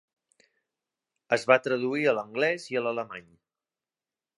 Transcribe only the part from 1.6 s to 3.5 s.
traduir a l"anglès i a l"alemany.